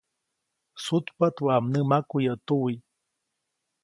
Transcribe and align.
Sutpaʼt 0.83 1.37
waʼa 1.45 1.61
mnämaku 1.65 2.15
yäʼ 2.25 2.37
tuwi. 2.47 2.73